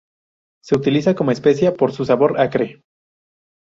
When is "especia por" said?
1.29-1.91